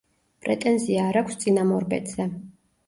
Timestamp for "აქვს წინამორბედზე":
1.23-2.29